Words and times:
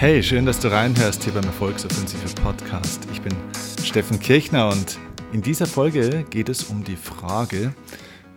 Hey, 0.00 0.22
schön, 0.22 0.46
dass 0.46 0.58
du 0.58 0.72
reinhörst 0.72 1.24
hier 1.24 1.34
beim 1.34 1.44
Erfolgsoffensive 1.44 2.34
Podcast. 2.36 3.06
Ich 3.12 3.20
bin 3.20 3.36
Steffen 3.84 4.18
Kirchner 4.18 4.70
und 4.70 4.98
in 5.34 5.42
dieser 5.42 5.66
Folge 5.66 6.24
geht 6.30 6.48
es 6.48 6.64
um 6.64 6.84
die 6.84 6.96
Frage, 6.96 7.74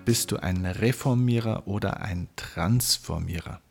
bist 0.04 0.34
du 0.34 0.36
ein 0.36 0.66
Reformierer 0.66 1.66
oder 1.66 2.02
ein 2.02 2.28
Transformierer? 2.36 3.62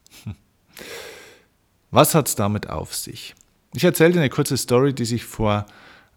Was 1.90 2.14
hat 2.14 2.28
es 2.28 2.34
damit 2.34 2.70
auf 2.70 2.94
sich? 2.94 3.34
Ich 3.74 3.84
erzähle 3.84 4.14
dir 4.14 4.20
eine 4.20 4.30
kurze 4.30 4.56
Story, 4.56 4.94
die 4.94 5.04
sich 5.04 5.26
vor 5.26 5.66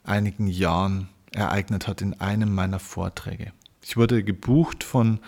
einigen 0.05 0.47
Jahren 0.47 1.09
ereignet 1.33 1.89
hat 1.89 2.01
in 2.01 2.21
einem 2.21 2.55
meiner 2.55 2.79
Vorträge. 2.79 3.51
Ich 3.81 3.97
wurde 3.97 4.23
gebucht 4.23 4.85
von 4.85 5.19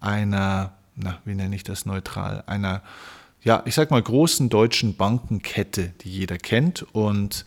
einer, 0.00 0.72
na, 0.96 1.20
wie 1.24 1.36
nenne 1.36 1.54
ich 1.54 1.62
das 1.62 1.86
neutral, 1.86 2.42
einer, 2.48 2.82
ja, 3.42 3.62
ich 3.66 3.74
sag 3.74 3.90
mal, 3.90 4.02
großen 4.02 4.48
deutschen 4.48 4.96
Bankenkette, 4.96 5.92
die 6.02 6.10
jeder 6.10 6.38
kennt. 6.38 6.82
Und 6.92 7.44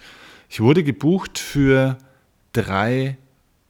ich 0.50 0.60
wurde 0.60 0.84
gebucht 0.84 1.40
für 1.40 1.98
drei 2.54 3.18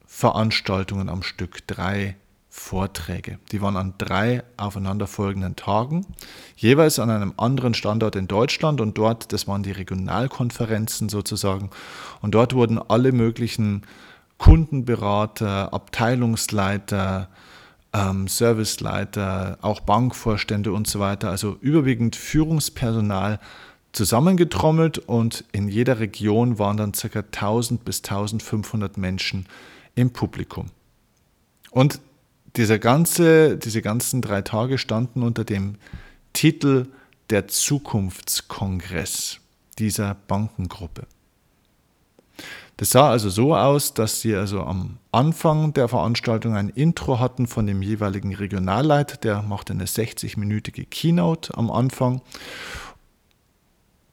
Veranstaltungen 0.05 1.09
am 1.09 1.23
Stück, 1.23 1.65
drei 1.67 2.15
Vorträge. 2.49 3.37
Die 3.51 3.61
waren 3.61 3.75
an 3.75 3.95
drei 3.97 4.43
aufeinanderfolgenden 4.55 5.57
Tagen, 5.57 6.05
jeweils 6.55 6.99
an 6.99 7.09
einem 7.09 7.33
anderen 7.35 7.73
Standort 7.73 8.15
in 8.15 8.27
Deutschland 8.27 8.79
und 8.79 8.97
dort, 8.97 9.33
das 9.33 9.45
waren 9.45 9.61
die 9.61 9.73
Regionalkonferenzen 9.73 11.09
sozusagen, 11.09 11.69
und 12.21 12.31
dort 12.33 12.53
wurden 12.53 12.79
alle 12.79 13.11
möglichen 13.11 13.81
Kundenberater, 14.37 15.73
Abteilungsleiter, 15.73 17.27
ähm, 17.95 18.27
Serviceleiter, 18.27 19.57
auch 19.61 19.79
Bankvorstände 19.79 20.73
und 20.73 20.85
so 20.85 20.99
weiter, 20.99 21.29
also 21.29 21.57
überwiegend 21.61 22.17
Führungspersonal 22.17 23.39
zusammengetrommelt 23.93 24.97
und 24.99 25.45
in 25.53 25.69
jeder 25.69 25.99
Region 25.99 26.59
waren 26.59 26.75
dann 26.75 26.91
ca. 26.91 27.19
1000 27.19 27.85
bis 27.85 27.99
1500 27.99 28.97
Menschen 28.97 29.45
im 29.95 30.11
Publikum. 30.11 30.67
Und 31.71 32.01
dieser 32.57 32.79
ganze, 32.79 33.57
diese 33.57 33.81
ganzen 33.81 34.21
drei 34.21 34.41
Tage 34.41 34.77
standen 34.77 35.23
unter 35.23 35.45
dem 35.45 35.75
Titel 36.33 36.87
der 37.29 37.47
Zukunftskongress 37.47 39.39
dieser 39.79 40.17
Bankengruppe. 40.27 41.07
Das 42.77 42.89
sah 42.89 43.09
also 43.09 43.29
so 43.29 43.55
aus, 43.55 43.93
dass 43.93 44.19
sie 44.19 44.35
also 44.35 44.61
am 44.63 44.97
Anfang 45.11 45.73
der 45.73 45.87
Veranstaltung 45.87 46.55
ein 46.55 46.69
Intro 46.69 47.19
hatten 47.19 47.47
von 47.47 47.65
dem 47.65 47.81
jeweiligen 47.81 48.35
Regionalleiter, 48.35 49.15
der 49.17 49.41
machte 49.41 49.73
eine 49.73 49.85
60-minütige 49.85 50.85
Keynote 50.85 51.57
am 51.57 51.71
Anfang 51.71 52.21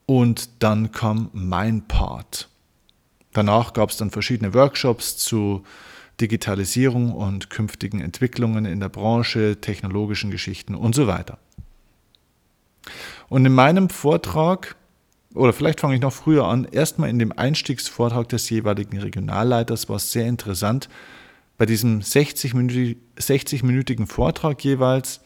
und 0.05 0.63
dann 0.63 0.91
kam 0.91 1.29
mein 1.33 1.87
Part. 1.87 2.49
Danach 3.33 3.73
gab 3.73 3.89
es 3.89 3.97
dann 3.97 4.11
verschiedene 4.11 4.53
Workshops 4.53 5.17
zu 5.17 5.63
Digitalisierung 6.21 7.11
und 7.11 7.49
künftigen 7.49 7.99
Entwicklungen 7.99 8.65
in 8.65 8.79
der 8.79 8.89
Branche, 8.89 9.59
technologischen 9.59 10.31
Geschichten 10.31 10.75
und 10.75 10.93
so 10.93 11.07
weiter. 11.07 11.39
Und 13.29 13.45
in 13.45 13.53
meinem 13.53 13.89
Vortrag, 13.89 14.75
oder 15.33 15.53
vielleicht 15.53 15.79
fange 15.79 15.95
ich 15.95 16.01
noch 16.01 16.13
früher 16.13 16.45
an, 16.45 16.65
erstmal 16.65 17.09
in 17.09 17.17
dem 17.19 17.31
Einstiegsvortrag 17.31 18.27
des 18.29 18.49
jeweiligen 18.49 18.99
Regionalleiters 18.99 19.89
war 19.89 19.97
es 19.97 20.11
sehr 20.11 20.27
interessant, 20.27 20.89
bei 21.57 21.65
diesem 21.65 22.01
60-minütigen 22.01 24.07
Vortrag 24.07 24.63
jeweils, 24.63 25.21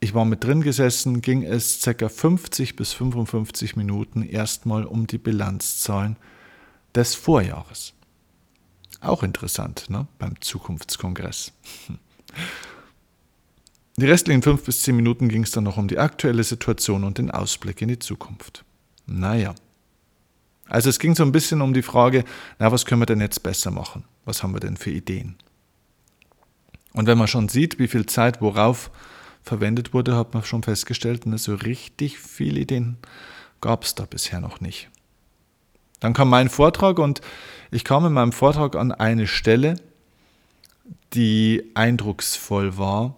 ich 0.00 0.14
war 0.14 0.24
mit 0.24 0.44
drin 0.44 0.62
gesessen, 0.62 1.20
ging 1.20 1.42
es 1.42 1.82
ca. 1.82 2.08
50 2.08 2.76
bis 2.76 2.92
55 2.92 3.76
Minuten 3.76 4.22
erstmal 4.22 4.84
um 4.84 5.06
die 5.06 5.18
Bilanzzahlen 5.18 6.16
des 6.94 7.14
Vorjahres. 7.14 7.92
Auch 9.00 9.22
interessant 9.22 9.90
ne? 9.90 10.06
beim 10.18 10.40
Zukunftskongress. 10.40 11.52
Die 13.96 14.06
restlichen 14.06 14.42
fünf 14.42 14.64
bis 14.64 14.82
zehn 14.82 14.96
Minuten 14.96 15.28
ging 15.28 15.44
es 15.44 15.52
dann 15.52 15.64
noch 15.64 15.76
um 15.76 15.86
die 15.86 15.98
aktuelle 15.98 16.42
Situation 16.42 17.04
und 17.04 17.18
den 17.18 17.30
Ausblick 17.30 17.80
in 17.80 17.88
die 17.88 17.98
Zukunft. 17.98 18.64
Naja. 19.06 19.54
Also 20.66 20.88
es 20.88 20.98
ging 20.98 21.14
so 21.14 21.22
ein 21.22 21.32
bisschen 21.32 21.60
um 21.60 21.74
die 21.74 21.82
Frage, 21.82 22.24
na, 22.58 22.72
was 22.72 22.86
können 22.86 23.02
wir 23.02 23.06
denn 23.06 23.20
jetzt 23.20 23.42
besser 23.42 23.70
machen? 23.70 24.04
Was 24.24 24.42
haben 24.42 24.54
wir 24.54 24.60
denn 24.60 24.76
für 24.76 24.90
Ideen? 24.90 25.36
Und 26.94 27.06
wenn 27.06 27.18
man 27.18 27.28
schon 27.28 27.48
sieht, 27.48 27.78
wie 27.78 27.88
viel 27.88 28.06
Zeit 28.06 28.40
worauf 28.40 28.90
verwendet 29.42 29.92
wurde, 29.92 30.16
hat 30.16 30.32
man 30.32 30.44
schon 30.44 30.62
festgestellt, 30.62 31.22
na, 31.26 31.36
so 31.36 31.54
richtig 31.54 32.18
viele 32.18 32.60
Ideen 32.60 32.96
gab 33.60 33.84
es 33.84 33.94
da 33.94 34.04
bisher 34.04 34.40
noch 34.40 34.60
nicht. 34.60 34.88
Dann 36.00 36.14
kam 36.14 36.28
mein 36.28 36.48
Vortrag 36.48 36.98
und 36.98 37.20
ich 37.70 37.84
kam 37.84 38.06
in 38.06 38.12
meinem 38.12 38.32
Vortrag 38.32 38.76
an 38.76 38.92
eine 38.92 39.26
Stelle, 39.26 39.76
die 41.14 41.70
eindrucksvoll 41.74 42.78
war 42.78 43.16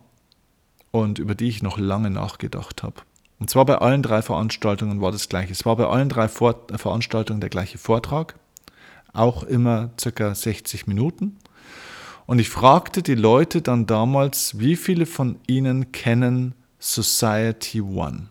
und 0.90 1.18
über 1.18 1.34
die 1.34 1.48
ich 1.48 1.62
noch 1.62 1.78
lange 1.78 2.10
nachgedacht 2.10 2.82
habe. 2.82 3.02
Und 3.38 3.50
zwar 3.50 3.66
bei 3.66 3.78
allen 3.78 4.02
drei 4.02 4.22
Veranstaltungen 4.22 5.00
war 5.00 5.12
das 5.12 5.28
gleiche. 5.28 5.52
Es 5.52 5.66
war 5.66 5.76
bei 5.76 5.86
allen 5.86 6.08
drei 6.08 6.28
Vor 6.28 6.66
Veranstaltungen 6.74 7.40
der 7.40 7.50
gleiche 7.50 7.78
Vortrag, 7.78 8.34
auch 9.12 9.42
immer 9.42 9.90
circa 10.00 10.34
60 10.34 10.86
Minuten. 10.86 11.36
Und 12.26 12.38
ich 12.38 12.48
fragte 12.48 13.02
die 13.02 13.14
Leute 13.14 13.62
dann 13.62 13.86
damals, 13.86 14.58
wie 14.58 14.76
viele 14.76 15.06
von 15.06 15.38
ihnen 15.46 15.92
kennen 15.92 16.54
Society 16.78 17.80
One? 17.80 18.30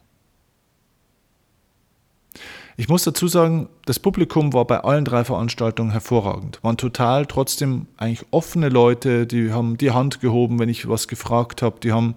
Ich 2.78 2.90
muss 2.90 3.04
dazu 3.04 3.30
sagen, 3.30 3.70
das 3.86 4.00
Publikum 4.00 4.52
war 4.52 4.66
bei 4.66 4.82
allen 4.82 5.06
drei 5.06 5.24
Veranstaltungen 5.24 5.92
hervorragend. 5.92 6.60
Waren 6.62 6.76
total 6.76 7.26
trotzdem 7.26 7.88
eigentlich 7.96 8.26
offene 8.32 8.68
Leute, 8.68 9.26
die 9.26 9.54
haben 9.54 9.78
die 9.78 9.92
Hand 9.92 10.20
gehoben, 10.20 10.60
wenn 10.60 10.68
ich 10.68 10.90
was 10.90 11.08
gefragt 11.08 11.62
habe, 11.62 11.80
die 11.80 11.94
haben 11.94 12.16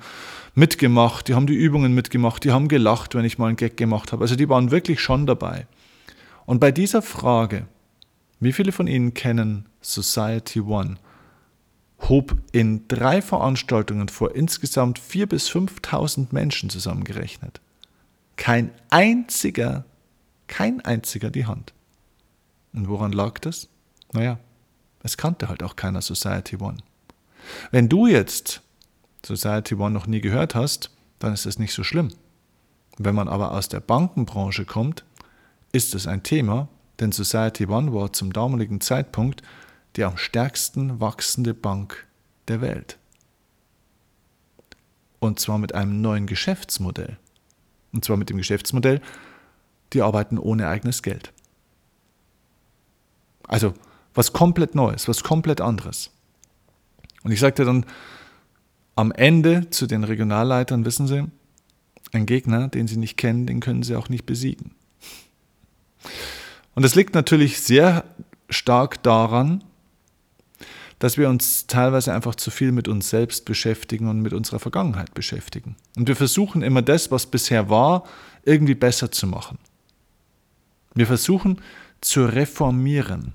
mitgemacht, 0.57 1.29
die 1.29 1.35
haben 1.35 1.47
die 1.47 1.55
Übungen 1.55 1.95
mitgemacht, 1.95 2.43
die 2.43 2.51
haben 2.51 2.67
gelacht, 2.67 3.15
wenn 3.15 3.25
ich 3.25 3.39
mal 3.39 3.47
einen 3.47 3.57
Gag 3.57 3.77
gemacht 3.77 4.11
habe. 4.11 4.23
Also 4.25 4.35
die 4.35 4.49
waren 4.49 4.73
wirklich 4.73 5.01
schon 5.01 5.27
dabei. 5.27 5.69
Und 6.45 6.59
bei 6.59 6.73
dieser 6.73 7.03
Frage, 7.03 7.67
wie 8.41 8.53
viele 8.53 8.73
von 8.73 8.89
Ihnen 8.89 9.15
kennen 9.15 9.67
Society 9.81 10.61
One, 10.61 10.97
hob 12.09 12.37
in 12.51 12.89
drei 12.89 13.23
Veranstaltungen 13.23 14.09
vor 14.09 14.35
insgesamt 14.35 14.99
4.000 14.99 15.27
bis 15.27 15.51
5.000 15.51 16.27
Menschen 16.33 16.69
zusammengerechnet. 16.69 17.61
Kein 18.35 18.73
einziger 18.91 19.85
kein 20.49 20.81
einziger 20.81 21.31
die 21.31 21.47
Hand. 21.47 21.73
Und 22.73 22.89
woran 22.89 23.13
lag 23.13 23.39
das? 23.39 23.69
Naja, 24.13 24.39
es 25.03 25.17
kannte 25.17 25.49
halt 25.49 25.63
auch 25.63 25.77
keiner 25.77 26.03
Society 26.03 26.57
One. 26.57 26.79
Wenn 27.71 27.89
du 27.89 28.07
jetzt 28.07 28.63
Society 29.25 29.75
One 29.75 29.91
noch 29.91 30.07
nie 30.07 30.21
gehört 30.21 30.55
hast, 30.55 30.91
dann 31.19 31.33
ist 31.33 31.47
es 31.47 31.59
nicht 31.59 31.73
so 31.73 31.85
schlimm. 31.85 32.09
Wenn 32.99 33.15
man 33.15 33.29
aber 33.29 33.53
aus 33.53 33.69
der 33.69 33.81
Bankenbranche 33.81 34.65
kommt, 34.65 35.05
ist 35.73 35.95
es 35.95 36.07
ein 36.07 36.23
Thema, 36.23 36.69
denn 37.01 37.13
Society 37.13 37.67
One 37.67 37.93
war 37.93 38.13
zum 38.13 38.33
damaligen 38.33 38.81
Zeitpunkt 38.81 39.43
die 39.97 40.05
am 40.05 40.17
stärksten 40.17 41.01
wachsende 41.01 41.55
Bank 41.55 42.07
der 42.47 42.61
Welt. 42.61 42.99
Und 45.19 45.41
zwar 45.41 45.59
mit 45.59 45.75
einem 45.75 46.01
neuen 46.01 46.27
Geschäftsmodell. 46.27 47.19
Und 47.93 48.05
zwar 48.05 48.17
mit 48.17 48.31
dem 48.31 48.37
Geschäftsmodell, 48.37 49.01
die 49.93 50.03
arbeiten 50.03 50.39
ohne 50.39 50.69
eigenes 50.69 51.03
Geld. 51.03 51.33
Also 53.47 53.75
was 54.15 54.33
komplett 54.33 54.75
Neues, 54.75 55.09
was 55.09 55.23
komplett 55.23 55.61
anderes. 55.61 56.11
Und 57.23 57.33
ich 57.33 57.41
sagte 57.41 57.65
dann 57.65 57.87
am 58.95 59.13
Ende 59.13 59.71
zu 59.71 59.87
den 59.87 60.05
Regionalleitern, 60.05 60.85
wissen 60.85 61.07
Sie, 61.07 61.25
ein 62.13 62.27
Gegner, 62.27 62.69
den 62.69 62.89
Sie 62.89 62.97
nicht 62.97 63.17
kennen, 63.17 63.47
den 63.47 63.61
können 63.61 63.83
Sie 63.83 63.97
auch 63.97 64.09
nicht 64.09 64.27
besiegen. 64.27 64.73
Und 66.75 66.83
das 66.83 66.95
liegt 66.95 67.15
natürlich 67.15 67.61
sehr 67.61 68.05
stark 68.51 69.03
daran, 69.03 69.63
dass 70.99 71.17
wir 71.17 71.29
uns 71.29 71.67
teilweise 71.67 72.13
einfach 72.13 72.35
zu 72.35 72.51
viel 72.51 72.73
mit 72.73 72.89
uns 72.89 73.09
selbst 73.09 73.45
beschäftigen 73.45 74.09
und 74.09 74.21
mit 74.21 74.33
unserer 74.33 74.59
Vergangenheit 74.59 75.15
beschäftigen. 75.15 75.77
Und 75.97 76.09
wir 76.09 76.17
versuchen 76.17 76.63
immer 76.63 76.83
das, 76.83 77.11
was 77.11 77.27
bisher 77.27 77.71
war, 77.71 78.05
irgendwie 78.43 78.75
besser 78.75 79.13
zu 79.13 79.27
machen. 79.27 79.59
Wir 80.99 81.07
versuchen 81.07 81.61
zu 82.01 82.25
reformieren. 82.25 83.35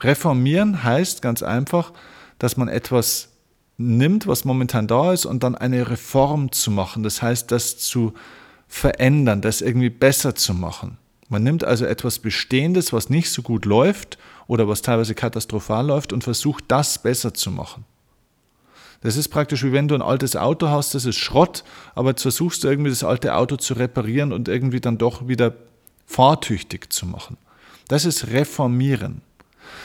Reformieren 0.00 0.82
heißt 0.82 1.20
ganz 1.20 1.42
einfach, 1.42 1.92
dass 2.38 2.56
man 2.56 2.68
etwas 2.68 3.28
nimmt, 3.76 4.26
was 4.26 4.46
momentan 4.46 4.86
da 4.86 5.12
ist, 5.12 5.26
und 5.26 5.42
dann 5.42 5.54
eine 5.54 5.90
Reform 5.90 6.50
zu 6.50 6.70
machen. 6.70 7.02
Das 7.02 7.20
heißt, 7.20 7.52
das 7.52 7.76
zu 7.76 8.14
verändern, 8.68 9.42
das 9.42 9.60
irgendwie 9.60 9.90
besser 9.90 10.34
zu 10.34 10.54
machen. 10.54 10.96
Man 11.28 11.42
nimmt 11.42 11.62
also 11.62 11.84
etwas 11.84 12.20
Bestehendes, 12.20 12.90
was 12.94 13.10
nicht 13.10 13.30
so 13.30 13.42
gut 13.42 13.66
läuft 13.66 14.16
oder 14.46 14.66
was 14.66 14.80
teilweise 14.80 15.14
katastrophal 15.14 15.86
läuft 15.86 16.14
und 16.14 16.24
versucht, 16.24 16.64
das 16.68 17.02
besser 17.02 17.34
zu 17.34 17.50
machen. 17.50 17.84
Das 19.02 19.18
ist 19.18 19.28
praktisch 19.28 19.62
wie 19.62 19.72
wenn 19.72 19.88
du 19.88 19.94
ein 19.94 20.00
altes 20.00 20.36
Auto 20.36 20.68
hast, 20.68 20.94
das 20.94 21.04
ist 21.04 21.16
Schrott, 21.16 21.64
aber 21.94 22.10
jetzt 22.10 22.22
versuchst 22.22 22.64
du 22.64 22.68
irgendwie 22.68 22.88
das 22.88 23.04
alte 23.04 23.34
Auto 23.34 23.56
zu 23.56 23.74
reparieren 23.74 24.32
und 24.32 24.48
irgendwie 24.48 24.80
dann 24.80 24.96
doch 24.96 25.28
wieder 25.28 25.52
fahrtüchtig 26.06 26.92
zu 26.92 27.06
machen. 27.06 27.36
Das 27.88 28.04
ist 28.04 28.28
Reformieren. 28.28 29.22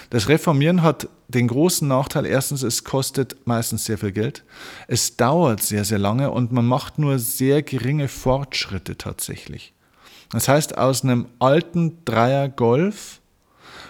Das 0.10 0.30
Reformieren 0.30 0.82
hat 0.82 1.10
den 1.28 1.48
großen 1.48 1.88
Nachteil, 1.88 2.26
erstens, 2.26 2.64
es 2.64 2.84
kostet 2.84 3.46
meistens 3.46 3.86
sehr 3.86 3.98
viel 3.98 4.14
Geld, 4.14 4.44
es 4.88 5.18
dauert 5.18 5.62
sehr, 5.62 5.84
sehr 5.84 6.00
lange 6.00 6.32
und 6.32 6.52
man 6.52 6.66
macht 6.66 7.00
nur 7.00 7.20
sehr 7.20 7.62
geringe 7.64 8.08
Fortschritte 8.08 8.98
tatsächlich. 8.98 9.74
Das 10.32 10.48
heißt, 10.48 10.78
aus 10.78 11.04
einem 11.04 11.28
alten 11.40 12.04
Dreier 12.06 12.50
Golf 12.50 13.20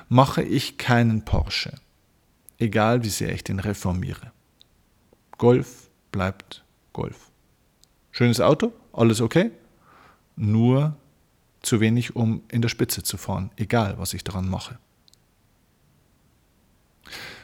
mache 0.09 0.41
ich 0.41 0.77
keinen 0.77 1.25
Porsche, 1.25 1.73
egal 2.57 3.03
wie 3.03 3.09
sehr 3.09 3.31
ich 3.31 3.43
den 3.43 3.59
reformiere. 3.59 4.31
Golf 5.37 5.89
bleibt 6.11 6.63
Golf. 6.93 7.29
Schönes 8.11 8.41
Auto, 8.41 8.71
alles 8.93 9.21
okay, 9.21 9.51
nur 10.35 10.95
zu 11.67 11.79
wenig, 11.79 12.15
um 12.15 12.41
in 12.51 12.61
der 12.61 12.69
Spitze 12.69 13.03
zu 13.03 13.17
fahren, 13.17 13.51
egal 13.57 13.97
was 13.97 14.13
ich 14.13 14.23
daran 14.23 14.49
mache. 14.49 14.79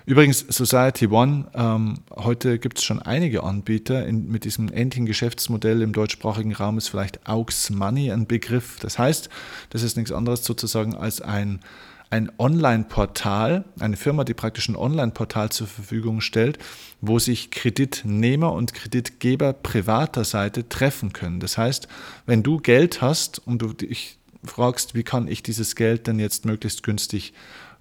Übrigens, 0.05 0.39
Society 0.39 1.07
One, 1.07 1.49
ähm, 1.53 1.99
heute 2.11 2.59
gibt 2.59 2.77
es 2.77 2.83
schon 2.83 3.01
einige 3.01 3.43
Anbieter 3.43 4.05
in, 4.05 4.29
mit 4.29 4.43
diesem 4.43 4.67
ähnlichen 4.73 5.05
Geschäftsmodell 5.05 5.81
im 5.81 5.93
deutschsprachigen 5.93 6.53
Raum 6.53 6.77
ist 6.77 6.89
vielleicht 6.89 7.25
Aux 7.25 7.69
Money 7.69 8.11
ein 8.11 8.27
Begriff. 8.27 8.79
Das 8.81 8.99
heißt, 8.99 9.29
das 9.69 9.81
ist 9.81 9.95
nichts 9.95 10.11
anderes 10.11 10.43
sozusagen 10.43 10.93
als 10.93 11.21
ein, 11.21 11.61
ein 12.13 12.31
Online-Portal, 12.38 13.65
eine 13.80 13.98
Firma, 13.98 14.24
die 14.24 14.36
praktisch 14.36 14.69
ein 14.69 14.75
Online-Portal 14.75 15.50
zur 15.50 15.65
Verfügung 15.65 16.21
stellt, 16.21 16.60
wo 17.01 17.18
sich 17.18 17.50
Kreditnehmer 17.50 18.54
und 18.54 18.75
Kreditgeber 18.75 19.51
privater 19.54 20.24
Seite 20.24 20.69
treffen 20.69 21.12
können. 21.12 21.39
Das 21.39 21.57
heißt, 21.57 21.88
wenn 22.27 22.44
du 22.44 22.57
Geld 22.57 23.01
hast 23.01 23.39
und 23.39 23.63
du 23.63 23.74
dich 23.74 24.19
fragst, 24.44 24.94
wie 24.94 25.01
kann 25.01 25.27
ich 25.27 25.42
dieses 25.42 25.75
Geld 25.75 26.06
denn 26.06 26.19
jetzt 26.19 26.45
möglichst 26.45 26.83
günstig 26.83 27.33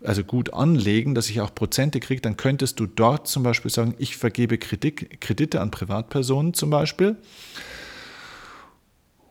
also 0.03 0.25
gut 0.25 0.55
anlegen, 0.55 1.15
dass 1.15 1.29
ich 1.29 1.43
auch 1.43 1.55
Prozente 1.55 2.01
kriege, 2.01 2.23
dann 2.23 2.39
könntest 2.39 2.81
du 2.81 2.87
dort 2.87 3.29
zum 3.29 3.43
Beispiel 3.43 3.71
sagen, 3.71 3.95
ich 3.99 4.17
vergebe 4.17 4.57
Kredit, 4.57 5.21
Kredite 5.21 5.61
an 5.61 5.71
Privatpersonen 5.71 6.55
zum 6.55 6.71
Beispiel. 6.71 7.19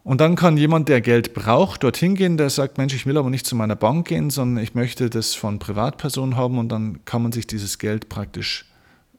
Und 0.04 0.20
dann 0.20 0.36
kann 0.36 0.58
jemand, 0.58 0.90
der 0.90 1.00
Geld 1.00 1.34
braucht, 1.34 1.84
dorthin 1.84 2.16
gehen, 2.16 2.38
der 2.38 2.50
sagt, 2.50 2.78
Mensch, 2.78 2.96
ich 2.96 3.06
will 3.06 3.18
aber 3.18 3.30
nicht 3.30 3.46
zu 3.46 3.56
meiner 3.56 3.76
Bank 3.76 4.08
gehen, 4.08 4.32
sondern 4.32 4.64
ich 4.64 4.74
möchte 4.74 5.10
das 5.10 5.36
von 5.36 5.60
Privatpersonen 5.60 6.36
haben 6.36 6.58
und 6.58 6.70
dann 6.70 7.06
kann 7.06 7.22
man 7.22 7.32
sich 7.32 7.46
dieses 7.46 7.78
Geld 7.78 8.10
praktisch 8.10 8.66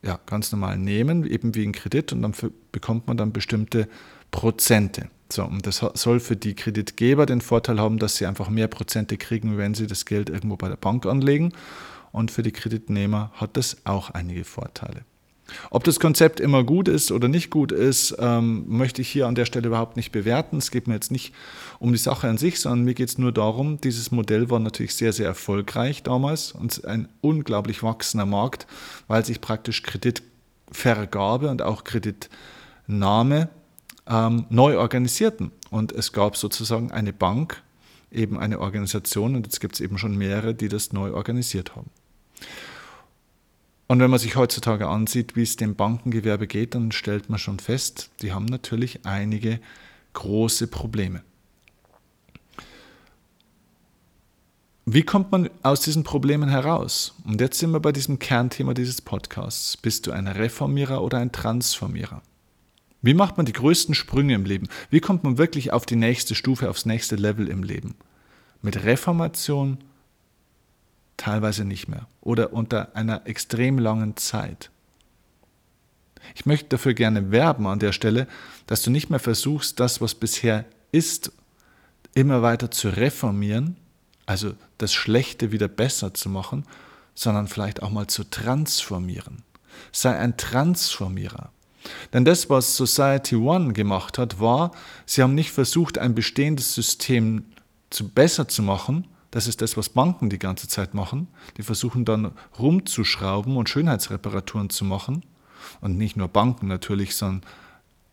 ja, 0.02 0.18
ganz 0.26 0.50
normal 0.50 0.78
nehmen, 0.78 1.24
eben 1.24 1.54
wie 1.54 1.64
ein 1.64 1.72
Kredit 1.72 2.12
und 2.12 2.22
dann 2.22 2.34
bekommt 2.72 3.06
man 3.06 3.16
dann 3.16 3.32
bestimmte 3.32 3.88
Prozente. 4.32 5.08
So, 5.32 5.44
und 5.44 5.66
das 5.66 5.84
soll 5.94 6.18
für 6.18 6.36
die 6.36 6.54
Kreditgeber 6.54 7.26
den 7.26 7.40
Vorteil 7.40 7.78
haben, 7.78 7.98
dass 7.98 8.16
sie 8.16 8.26
einfach 8.26 8.50
mehr 8.50 8.68
Prozente 8.68 9.16
kriegen, 9.16 9.56
wenn 9.56 9.74
sie 9.74 9.86
das 9.86 10.04
Geld 10.04 10.28
irgendwo 10.30 10.56
bei 10.56 10.68
der 10.68 10.76
Bank 10.76 11.06
anlegen. 11.06 11.52
Und 12.10 12.30
für 12.30 12.42
die 12.42 12.52
Kreditnehmer 12.52 13.32
hat 13.34 13.56
das 13.56 13.78
auch 13.84 14.10
einige 14.10 14.44
Vorteile. 14.44 15.04
Ob 15.70 15.84
das 15.84 16.00
Konzept 16.00 16.40
immer 16.40 16.64
gut 16.64 16.88
ist 16.88 17.12
oder 17.12 17.28
nicht 17.28 17.50
gut 17.50 17.72
ist, 17.72 18.16
ähm, 18.18 18.64
möchte 18.68 19.02
ich 19.02 19.08
hier 19.08 19.26
an 19.26 19.34
der 19.34 19.46
Stelle 19.46 19.68
überhaupt 19.68 19.96
nicht 19.96 20.12
bewerten. 20.12 20.58
Es 20.58 20.70
geht 20.70 20.86
mir 20.88 20.94
jetzt 20.94 21.10
nicht 21.10 21.32
um 21.78 21.92
die 21.92 21.98
Sache 21.98 22.28
an 22.28 22.38
sich, 22.38 22.60
sondern 22.60 22.84
mir 22.84 22.94
geht 22.94 23.08
es 23.08 23.18
nur 23.18 23.32
darum, 23.32 23.80
dieses 23.80 24.10
Modell 24.10 24.50
war 24.50 24.58
natürlich 24.58 24.94
sehr, 24.94 25.12
sehr 25.12 25.26
erfolgreich 25.26 26.02
damals 26.02 26.52
und 26.52 26.84
ein 26.84 27.08
unglaublich 27.20 27.82
wachsender 27.82 28.26
Markt, 28.26 28.66
weil 29.08 29.24
sich 29.24 29.40
praktisch 29.40 29.82
Kreditvergabe 29.82 31.50
und 31.50 31.62
auch 31.62 31.84
Kreditnahme 31.84 33.48
ähm, 34.06 34.46
neu 34.50 34.78
organisierten. 34.78 35.50
Und 35.70 35.92
es 35.92 36.12
gab 36.12 36.36
sozusagen 36.36 36.90
eine 36.90 37.12
Bank, 37.12 37.62
eben 38.10 38.38
eine 38.38 38.60
Organisation, 38.60 39.34
und 39.34 39.46
jetzt 39.46 39.60
gibt 39.60 39.74
es 39.74 39.80
eben 39.80 39.98
schon 39.98 40.16
mehrere, 40.16 40.54
die 40.54 40.68
das 40.68 40.92
neu 40.92 41.12
organisiert 41.12 41.76
haben. 41.76 41.90
Und 43.92 44.00
wenn 44.00 44.08
man 44.08 44.18
sich 44.18 44.36
heutzutage 44.36 44.88
ansieht, 44.88 45.36
wie 45.36 45.42
es 45.42 45.56
dem 45.56 45.74
Bankengewerbe 45.74 46.46
geht, 46.46 46.74
dann 46.74 46.92
stellt 46.92 47.28
man 47.28 47.38
schon 47.38 47.58
fest, 47.58 48.08
die 48.22 48.32
haben 48.32 48.46
natürlich 48.46 49.04
einige 49.04 49.60
große 50.14 50.68
Probleme. 50.68 51.22
Wie 54.86 55.02
kommt 55.02 55.30
man 55.30 55.50
aus 55.62 55.82
diesen 55.82 56.04
Problemen 56.04 56.48
heraus? 56.48 57.14
Und 57.26 57.38
jetzt 57.42 57.58
sind 57.58 57.70
wir 57.72 57.80
bei 57.80 57.92
diesem 57.92 58.18
Kernthema 58.18 58.72
dieses 58.72 59.02
Podcasts. 59.02 59.76
Bist 59.76 60.06
du 60.06 60.12
ein 60.12 60.26
Reformierer 60.26 61.02
oder 61.02 61.18
ein 61.18 61.30
Transformierer? 61.30 62.22
Wie 63.02 63.12
macht 63.12 63.36
man 63.36 63.44
die 63.44 63.52
größten 63.52 63.94
Sprünge 63.94 64.32
im 64.32 64.46
Leben? 64.46 64.68
Wie 64.88 65.00
kommt 65.00 65.22
man 65.22 65.36
wirklich 65.36 65.70
auf 65.70 65.84
die 65.84 65.96
nächste 65.96 66.34
Stufe, 66.34 66.70
aufs 66.70 66.86
nächste 66.86 67.16
Level 67.16 67.46
im 67.46 67.62
Leben? 67.62 67.94
Mit 68.62 68.84
Reformation 68.84 69.76
teilweise 71.16 71.64
nicht 71.64 71.88
mehr 71.88 72.06
oder 72.20 72.52
unter 72.52 72.94
einer 72.96 73.26
extrem 73.26 73.78
langen 73.78 74.16
Zeit. 74.16 74.70
Ich 76.34 76.46
möchte 76.46 76.70
dafür 76.70 76.94
gerne 76.94 77.30
werben 77.30 77.66
an 77.66 77.78
der 77.78 77.92
Stelle, 77.92 78.26
dass 78.66 78.82
du 78.82 78.90
nicht 78.90 79.10
mehr 79.10 79.18
versuchst, 79.18 79.80
das, 79.80 80.00
was 80.00 80.14
bisher 80.14 80.64
ist, 80.92 81.32
immer 82.14 82.42
weiter 82.42 82.70
zu 82.70 82.88
reformieren, 82.90 83.76
also 84.26 84.54
das 84.78 84.92
Schlechte 84.92 85.52
wieder 85.52 85.68
besser 85.68 86.14
zu 86.14 86.28
machen, 86.28 86.64
sondern 87.14 87.48
vielleicht 87.48 87.82
auch 87.82 87.90
mal 87.90 88.06
zu 88.06 88.24
transformieren. 88.24 89.42
Sei 89.90 90.16
ein 90.16 90.36
Transformierer. 90.36 91.50
Denn 92.12 92.24
das, 92.24 92.48
was 92.48 92.76
Society 92.76 93.36
One 93.36 93.72
gemacht 93.72 94.18
hat, 94.18 94.38
war, 94.38 94.72
sie 95.04 95.22
haben 95.22 95.34
nicht 95.34 95.50
versucht, 95.50 95.98
ein 95.98 96.14
bestehendes 96.14 96.74
System 96.74 97.46
zu 97.90 98.08
besser 98.08 98.48
zu 98.48 98.62
machen. 98.62 99.08
Das 99.32 99.48
ist 99.48 99.62
das, 99.62 99.76
was 99.76 99.88
Banken 99.88 100.30
die 100.30 100.38
ganze 100.38 100.68
Zeit 100.68 100.94
machen. 100.94 101.26
Die 101.56 101.62
versuchen 101.62 102.04
dann 102.04 102.32
rumzuschrauben 102.58 103.56
und 103.56 103.68
Schönheitsreparaturen 103.68 104.70
zu 104.70 104.84
machen. 104.84 105.24
Und 105.80 105.98
nicht 105.98 106.16
nur 106.16 106.28
Banken 106.28 106.68
natürlich, 106.68 107.16
sondern 107.16 107.48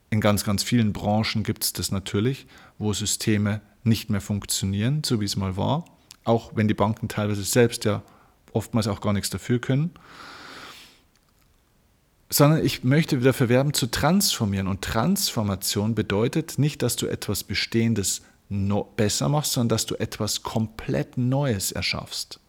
in 0.10 0.22
ganz, 0.22 0.44
ganz 0.44 0.64
vielen 0.64 0.94
Branchen 0.94 1.44
gibt 1.44 1.64
es 1.64 1.74
das 1.74 1.92
natürlich, 1.92 2.48
wo 2.78 2.94
Systeme 2.94 3.62
nicht 3.84 4.10
mehr 4.10 4.22
funktionieren, 4.22 5.04
so 5.06 5.22
wie 5.22 5.26
es 5.26 5.36
mal 5.36 5.58
war. 5.58 5.86
Auch 6.24 6.52
wenn 6.56 6.68
die 6.68 6.74
Banken 6.74 7.10
teilweise 7.10 7.44
selbst 7.44 7.86
ja 7.86 8.02
oftmals 8.54 8.88
auch 8.88 9.02
gar 9.02 9.14
nichts 9.14 9.30
dafür 9.30 9.60
können 9.60 9.92
sondern 12.30 12.64
ich 12.64 12.84
möchte 12.84 13.18
dafür 13.18 13.50
werben, 13.50 13.74
zu 13.74 13.88
transformieren. 13.88 14.68
Und 14.68 14.84
Transformation 14.84 15.96
bedeutet 15.96 16.60
nicht, 16.60 16.84
dass 16.84 16.96
du 16.96 17.08
etwas 17.08 17.44
Bestehendes 17.44 18.22
besser 18.50 19.30
machst, 19.30 19.54
sondern 19.54 19.70
dass 19.70 19.86
du 19.86 19.96
etwas 19.96 20.44
komplett 20.44 21.18
Neues 21.18 21.72
erschaffst. 21.72 22.40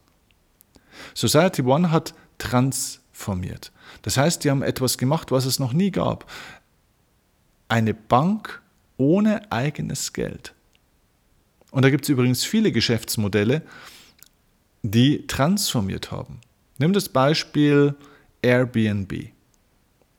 Society 1.14 1.62
One 1.62 1.90
hat 1.90 2.14
transformiert. 2.38 3.72
Das 4.02 4.16
heißt, 4.16 4.44
die 4.44 4.50
haben 4.50 4.62
etwas 4.62 4.98
gemacht, 4.98 5.30
was 5.30 5.44
es 5.44 5.58
noch 5.58 5.72
nie 5.72 5.90
gab. 5.90 6.30
Eine 7.68 7.94
Bank 7.94 8.62
ohne 8.96 9.50
eigenes 9.52 10.12
Geld. 10.12 10.54
Und 11.70 11.84
da 11.84 11.90
gibt 11.90 12.04
es 12.04 12.08
übrigens 12.08 12.44
viele 12.44 12.72
Geschäftsmodelle, 12.72 13.62
die 14.82 15.26
transformiert 15.26 16.10
haben. 16.10 16.40
Nimm 16.78 16.92
das 16.92 17.08
Beispiel 17.08 17.94
Airbnb. 18.42 19.30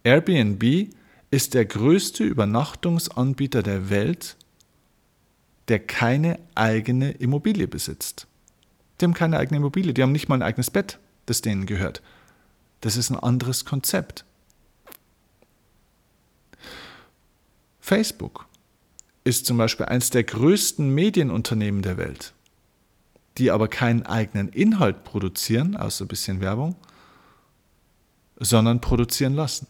Airbnb 0.04 0.90
ist 1.32 1.54
der 1.54 1.66
größte 1.66 2.24
Übernachtungsanbieter 2.24 3.64
der 3.64 3.90
Welt, 3.90 4.38
der 5.72 5.80
keine 5.80 6.38
eigene 6.54 7.12
Immobilie 7.12 7.66
besitzt. 7.66 8.28
Die 9.00 9.06
haben 9.06 9.14
keine 9.14 9.38
eigene 9.38 9.56
Immobilie, 9.56 9.94
die 9.94 10.04
haben 10.04 10.12
nicht 10.12 10.28
mal 10.28 10.36
ein 10.36 10.42
eigenes 10.42 10.70
Bett, 10.70 11.00
das 11.28 11.40
denen 11.40 11.66
gehört. 11.66 12.02
Das 12.82 12.98
ist 12.98 13.10
ein 13.10 13.18
anderes 13.18 13.64
Konzept. 13.64 14.26
Facebook 17.80 18.48
ist 19.24 19.46
zum 19.46 19.56
Beispiel 19.56 19.86
eines 19.86 20.10
der 20.10 20.26
größten 20.26 20.94
Medienunternehmen 20.94 21.84
der 21.84 21.96
Welt, 21.96 22.34
die 23.38 23.50
aber 23.50 23.70
keinen 23.70 24.06
eigenen 24.06 24.50
Inhalt 24.50 25.06
produzieren, 25.06 25.78
außer 25.78 26.04
ein 26.04 26.10
bisschen 26.10 26.42
Werbung, 26.42 26.76
sondern 28.38 28.82
produzieren 28.82 29.36
lassen. 29.36 29.68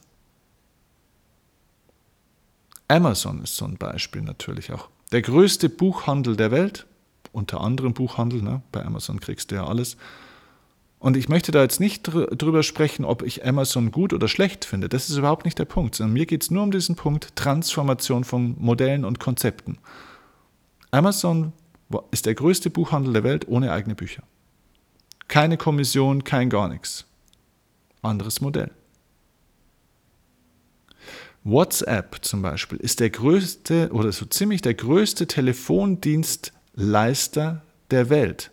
Amazon 2.87 3.43
ist 3.43 3.55
so 3.55 3.65
ein 3.65 3.77
Beispiel 3.77 4.23
natürlich 4.23 4.71
auch. 4.71 4.89
Der 5.11 5.21
größte 5.21 5.69
Buchhandel 5.69 6.35
der 6.35 6.51
Welt, 6.51 6.85
unter 7.31 7.61
anderem 7.61 7.93
Buchhandel, 7.93 8.41
ne? 8.41 8.61
bei 8.71 8.85
Amazon 8.85 9.19
kriegst 9.19 9.51
du 9.51 9.55
ja 9.55 9.65
alles. 9.65 9.97
Und 10.99 11.17
ich 11.17 11.29
möchte 11.29 11.51
da 11.51 11.63
jetzt 11.63 11.79
nicht 11.79 12.03
drüber 12.03 12.61
sprechen, 12.63 13.05
ob 13.05 13.23
ich 13.23 13.45
Amazon 13.45 13.91
gut 13.91 14.13
oder 14.13 14.27
schlecht 14.27 14.65
finde. 14.65 14.87
Das 14.87 15.09
ist 15.09 15.17
überhaupt 15.17 15.45
nicht 15.45 15.57
der 15.57 15.65
Punkt, 15.65 15.95
sondern 15.95 16.13
mir 16.13 16.27
geht 16.27 16.43
es 16.43 16.51
nur 16.51 16.63
um 16.63 16.71
diesen 16.71 16.95
Punkt 16.95 17.35
Transformation 17.35 18.23
von 18.23 18.55
Modellen 18.59 19.03
und 19.03 19.19
Konzepten. 19.19 19.79
Amazon 20.91 21.53
ist 22.11 22.25
der 22.25 22.35
größte 22.35 22.69
Buchhandel 22.69 23.13
der 23.13 23.23
Welt 23.23 23.47
ohne 23.47 23.71
eigene 23.71 23.95
Bücher. 23.95 24.23
Keine 25.27 25.57
Kommission, 25.57 26.23
kein 26.23 26.49
gar 26.49 26.67
nichts. 26.67 27.05
Anderes 28.01 28.41
Modell. 28.41 28.71
WhatsApp 31.43 32.17
zum 32.21 32.41
Beispiel 32.41 32.77
ist 32.77 32.99
der 32.99 33.09
größte 33.09 33.89
oder 33.91 34.11
so 34.11 34.25
ziemlich 34.25 34.61
der 34.61 34.75
größte 34.75 35.27
Telefondienstleister 35.27 37.63
der 37.89 38.09
Welt 38.09 38.51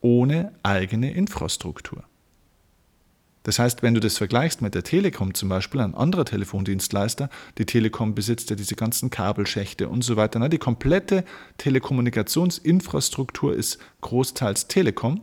ohne 0.00 0.52
eigene 0.62 1.12
Infrastruktur. 1.12 2.04
Das 3.42 3.58
heißt, 3.58 3.82
wenn 3.82 3.94
du 3.94 4.00
das 4.00 4.18
vergleichst 4.18 4.60
mit 4.60 4.74
der 4.74 4.82
Telekom 4.82 5.32
zum 5.32 5.48
Beispiel, 5.48 5.80
ein 5.80 5.94
anderer 5.94 6.26
Telefondienstleister, 6.26 7.30
die 7.56 7.64
Telekom 7.64 8.14
besitzt 8.14 8.50
ja 8.50 8.56
diese 8.56 8.74
ganzen 8.74 9.08
Kabelschächte 9.08 9.88
und 9.88 10.04
so 10.04 10.16
weiter. 10.16 10.38
Ne? 10.38 10.50
Die 10.50 10.58
komplette 10.58 11.24
Telekommunikationsinfrastruktur 11.56 13.54
ist 13.54 13.78
großteils 14.02 14.68
Telekom. 14.68 15.22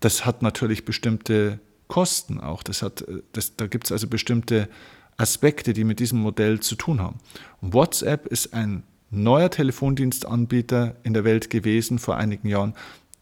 Das 0.00 0.24
hat 0.24 0.40
natürlich 0.40 0.86
bestimmte 0.86 1.60
Kosten 1.88 2.40
auch. 2.40 2.62
Das 2.62 2.80
hat, 2.80 3.04
das, 3.32 3.54
da 3.56 3.66
gibt 3.66 3.84
es 3.84 3.92
also 3.92 4.08
bestimmte 4.08 4.70
Aspekte, 5.16 5.72
die 5.72 5.84
mit 5.84 6.00
diesem 6.00 6.20
Modell 6.20 6.60
zu 6.60 6.74
tun 6.74 7.00
haben. 7.00 7.18
WhatsApp 7.60 8.26
ist 8.26 8.54
ein 8.54 8.82
neuer 9.10 9.50
Telefondienstanbieter 9.50 10.96
in 11.02 11.14
der 11.14 11.24
Welt 11.24 11.50
gewesen 11.50 11.98
vor 11.98 12.16
einigen 12.16 12.48
Jahren, 12.48 12.74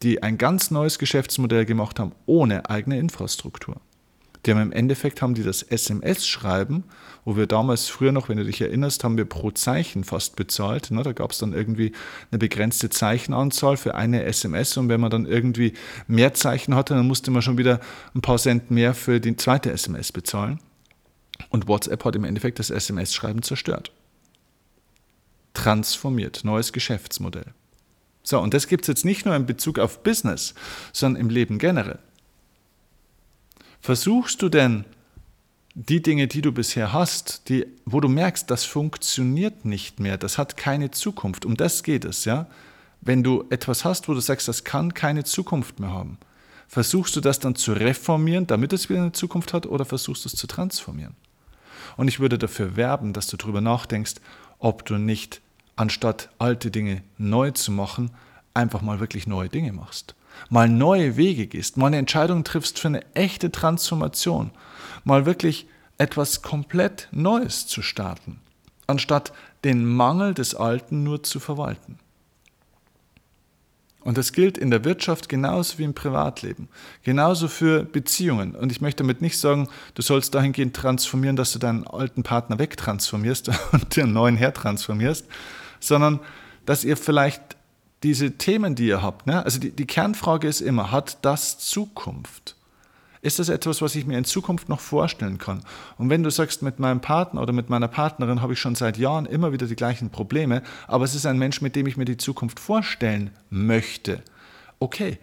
die 0.02 0.22
ein 0.22 0.38
ganz 0.38 0.70
neues 0.70 0.98
Geschäftsmodell 0.98 1.64
gemacht 1.64 2.00
haben, 2.00 2.12
ohne 2.26 2.68
eigene 2.68 2.98
Infrastruktur. 2.98 3.76
Die 4.44 4.50
haben 4.50 4.60
im 4.60 4.72
Endeffekt 4.72 5.22
haben 5.22 5.34
die 5.34 5.44
das 5.44 5.62
SMS-Schreiben, 5.62 6.82
wo 7.24 7.36
wir 7.36 7.46
damals 7.46 7.88
früher 7.88 8.10
noch, 8.10 8.28
wenn 8.28 8.38
du 8.38 8.44
dich 8.44 8.60
erinnerst, 8.60 9.04
haben 9.04 9.16
wir 9.16 9.24
pro 9.24 9.52
Zeichen 9.52 10.02
fast 10.02 10.34
bezahlt. 10.34 10.90
Da 10.90 11.12
gab 11.12 11.30
es 11.30 11.38
dann 11.38 11.52
irgendwie 11.52 11.92
eine 12.32 12.40
begrenzte 12.40 12.90
Zeichenanzahl 12.90 13.76
für 13.76 13.94
eine 13.94 14.24
SMS 14.24 14.76
und 14.76 14.88
wenn 14.88 15.00
man 15.00 15.10
dann 15.10 15.26
irgendwie 15.26 15.74
mehr 16.08 16.34
Zeichen 16.34 16.74
hatte, 16.74 16.94
dann 16.94 17.06
musste 17.06 17.30
man 17.30 17.42
schon 17.42 17.58
wieder 17.58 17.78
ein 18.16 18.20
paar 18.20 18.38
Cent 18.38 18.72
mehr 18.72 18.94
für 18.94 19.20
die 19.20 19.36
zweite 19.36 19.70
SMS 19.70 20.10
bezahlen. 20.10 20.58
Und 21.52 21.68
WhatsApp 21.68 22.04
hat 22.04 22.16
im 22.16 22.24
Endeffekt 22.24 22.58
das 22.58 22.70
SMS-Schreiben 22.70 23.42
zerstört. 23.42 23.92
Transformiert, 25.52 26.44
neues 26.44 26.72
Geschäftsmodell. 26.72 27.52
So, 28.22 28.40
und 28.40 28.54
das 28.54 28.66
gibt 28.66 28.84
es 28.84 28.88
jetzt 28.88 29.04
nicht 29.04 29.26
nur 29.26 29.36
in 29.36 29.44
Bezug 29.44 29.78
auf 29.78 30.02
Business, 30.02 30.54
sondern 30.92 31.20
im 31.20 31.28
Leben 31.28 31.58
generell. 31.58 31.98
Versuchst 33.80 34.40
du 34.40 34.48
denn 34.48 34.86
die 35.74 36.00
Dinge, 36.00 36.26
die 36.26 36.40
du 36.40 36.52
bisher 36.52 36.92
hast, 36.92 37.48
die, 37.50 37.66
wo 37.84 38.00
du 38.00 38.08
merkst, 38.08 38.50
das 38.50 38.64
funktioniert 38.64 39.66
nicht 39.66 40.00
mehr, 40.00 40.16
das 40.16 40.38
hat 40.38 40.56
keine 40.56 40.90
Zukunft, 40.90 41.44
um 41.44 41.56
das 41.56 41.82
geht 41.82 42.04
es, 42.06 42.24
ja? 42.24 42.46
Wenn 43.02 43.22
du 43.22 43.44
etwas 43.50 43.84
hast, 43.84 44.08
wo 44.08 44.14
du 44.14 44.20
sagst, 44.20 44.48
das 44.48 44.64
kann 44.64 44.94
keine 44.94 45.24
Zukunft 45.24 45.80
mehr 45.80 45.90
haben, 45.90 46.18
versuchst 46.68 47.14
du 47.16 47.20
das 47.20 47.40
dann 47.40 47.56
zu 47.56 47.72
reformieren, 47.72 48.46
damit 48.46 48.72
es 48.72 48.88
wieder 48.88 49.02
eine 49.02 49.12
Zukunft 49.12 49.52
hat, 49.52 49.66
oder 49.66 49.84
versuchst 49.84 50.24
du 50.24 50.28
es 50.28 50.36
zu 50.36 50.46
transformieren? 50.46 51.16
Und 51.96 52.08
ich 52.08 52.20
würde 52.20 52.38
dafür 52.38 52.76
werben, 52.76 53.12
dass 53.12 53.26
du 53.26 53.36
darüber 53.36 53.60
nachdenkst, 53.60 54.14
ob 54.58 54.84
du 54.84 54.96
nicht 54.98 55.40
anstatt 55.76 56.28
alte 56.38 56.70
Dinge 56.70 57.02
neu 57.18 57.50
zu 57.50 57.72
machen, 57.72 58.10
einfach 58.54 58.82
mal 58.82 59.00
wirklich 59.00 59.26
neue 59.26 59.48
Dinge 59.48 59.72
machst. 59.72 60.14
Mal 60.48 60.68
neue 60.68 61.16
Wege 61.16 61.46
gehst, 61.46 61.76
mal 61.76 61.88
eine 61.88 61.98
Entscheidung 61.98 62.44
triffst 62.44 62.78
für 62.78 62.88
eine 62.88 63.04
echte 63.14 63.50
Transformation, 63.52 64.50
mal 65.04 65.26
wirklich 65.26 65.66
etwas 65.98 66.42
komplett 66.42 67.08
Neues 67.12 67.66
zu 67.66 67.82
starten, 67.82 68.40
anstatt 68.86 69.32
den 69.64 69.84
Mangel 69.84 70.34
des 70.34 70.54
Alten 70.54 71.02
nur 71.02 71.22
zu 71.22 71.38
verwalten. 71.38 71.98
Und 74.04 74.18
das 74.18 74.32
gilt 74.32 74.58
in 74.58 74.70
der 74.70 74.84
Wirtschaft 74.84 75.28
genauso 75.28 75.78
wie 75.78 75.84
im 75.84 75.94
Privatleben, 75.94 76.68
genauso 77.02 77.48
für 77.48 77.84
Beziehungen. 77.84 78.54
Und 78.54 78.72
ich 78.72 78.80
möchte 78.80 79.02
damit 79.02 79.22
nicht 79.22 79.38
sagen, 79.38 79.68
du 79.94 80.02
sollst 80.02 80.34
dahingehend 80.34 80.74
transformieren, 80.74 81.36
dass 81.36 81.52
du 81.52 81.58
deinen 81.58 81.86
alten 81.86 82.22
Partner 82.22 82.58
wegtransformierst 82.58 83.50
und 83.72 83.96
den 83.96 84.12
neuen 84.12 84.36
hertransformierst, 84.36 85.26
sondern 85.80 86.20
dass 86.66 86.84
ihr 86.84 86.96
vielleicht 86.96 87.42
diese 88.02 88.32
Themen, 88.32 88.74
die 88.74 88.88
ihr 88.88 89.02
habt, 89.02 89.26
ne? 89.26 89.44
also 89.44 89.60
die, 89.60 89.70
die 89.70 89.86
Kernfrage 89.86 90.48
ist 90.48 90.60
immer, 90.60 90.90
hat 90.90 91.18
das 91.22 91.58
Zukunft? 91.58 92.56
Ist 93.24 93.38
das 93.38 93.48
etwas, 93.48 93.80
was 93.80 93.94
ich 93.94 94.04
mir 94.04 94.18
in 94.18 94.24
Zukunft 94.24 94.68
noch 94.68 94.80
vorstellen 94.80 95.38
kann? 95.38 95.62
Und 95.96 96.10
wenn 96.10 96.24
du 96.24 96.30
sagst, 96.30 96.60
mit 96.60 96.80
meinem 96.80 97.00
Partner 97.00 97.40
oder 97.40 97.52
mit 97.52 97.70
meiner 97.70 97.86
Partnerin 97.86 98.42
habe 98.42 98.54
ich 98.54 98.58
schon 98.58 98.74
seit 98.74 98.98
Jahren 98.98 99.26
immer 99.26 99.52
wieder 99.52 99.68
die 99.68 99.76
gleichen 99.76 100.10
Probleme, 100.10 100.62
aber 100.88 101.04
es 101.04 101.14
ist 101.14 101.24
ein 101.24 101.38
Mensch, 101.38 101.60
mit 101.60 101.76
dem 101.76 101.86
ich 101.86 101.96
mir 101.96 102.04
die 102.04 102.16
Zukunft 102.16 102.58
vorstellen 102.58 103.30
möchte, 103.48 104.22
okay, 104.80 105.18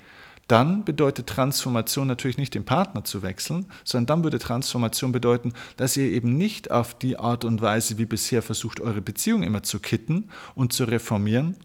dann 0.48 0.86
bedeutet 0.86 1.27
Transformation 1.27 2.08
natürlich 2.08 2.38
nicht 2.38 2.56
den 2.56 2.63
Partner 2.63 3.03
zu 3.03 3.22
wechseln, 3.22 3.65
sondern 3.84 4.06
dann 4.06 4.24
würde 4.24 4.39
Transformation 4.39 5.12
bedeuten, 5.12 5.51
dass 5.75 5.98
ihr 5.98 6.10
eben 6.10 6.38
nicht 6.38 6.72
auf 6.72 6.98
die 6.98 7.20
Art 7.20 7.44
und 7.44 7.62
Weise 7.62 7.98
wie 7.98 8.06
bisher 8.06 8.41
versucht, 8.41 8.79
eure 8.79 9.01
Beziehung 9.01 9.44
immer 9.44 9.62
zu 9.62 9.79
kitten 9.79 10.29
und 10.56 10.72
zu 10.72 10.86
reformieren, 10.86 11.58